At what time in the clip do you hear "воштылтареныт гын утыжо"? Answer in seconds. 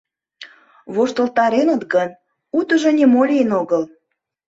0.93-2.89